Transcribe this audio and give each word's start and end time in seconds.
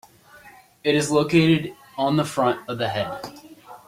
It 0.83 0.95
is 0.95 1.11
located 1.11 1.75
on 1.95 2.17
the 2.17 2.25
front 2.25 2.59
of 2.67 2.79
the 2.79 2.89
head. 2.89 3.21